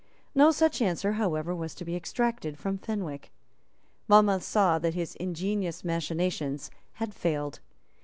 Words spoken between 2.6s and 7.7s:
Fenwick. Monmouth saw that his ingenious machinations had failed.